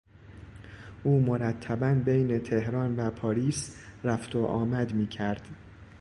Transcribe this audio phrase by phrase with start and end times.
[1.03, 5.47] او مرتبا بین تهران و پاریس رفت و آمد میکرد.